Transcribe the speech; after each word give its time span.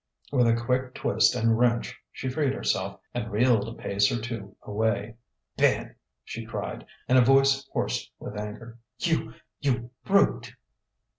With 0.31 0.47
a 0.47 0.55
quick 0.59 0.95
twist 0.95 1.35
and 1.35 1.59
wrench 1.59 1.95
she 2.11 2.27
freed 2.27 2.53
herself 2.55 2.99
and 3.13 3.31
reeled 3.31 3.67
a 3.69 3.73
pace 3.79 4.11
or 4.11 4.19
two 4.19 4.55
away. 4.63 5.13
"Ben!" 5.57 5.93
she 6.25 6.43
cried, 6.43 6.87
in 7.07 7.17
a 7.17 7.21
voice 7.21 7.69
hoarse 7.71 8.09
with 8.17 8.35
anger. 8.35 8.79
"You 8.97 9.35
you 9.59 9.91
brute 10.03 10.55